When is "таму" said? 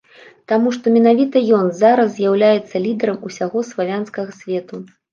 0.51-0.71